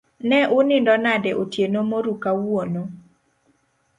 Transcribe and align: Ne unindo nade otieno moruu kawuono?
Ne 0.29 0.39
unindo 0.57 0.93
nade 1.03 1.31
otieno 1.41 1.79
moruu 1.89 2.17
kawuono? 2.23 2.81